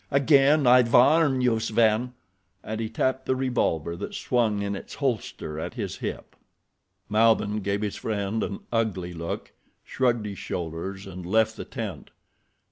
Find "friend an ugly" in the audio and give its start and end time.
7.97-9.13